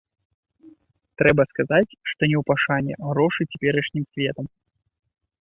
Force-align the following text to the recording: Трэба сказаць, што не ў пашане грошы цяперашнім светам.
Трэба 1.21 1.45
сказаць, 1.51 1.97
што 2.13 2.21
не 2.31 2.37
ў 2.41 2.43
пашане 2.51 2.93
грошы 3.11 3.41
цяперашнім 3.51 4.03
светам. 4.11 4.45